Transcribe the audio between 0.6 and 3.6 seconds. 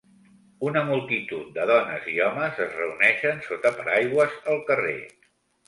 Una multitud de dones i homes es reuneixen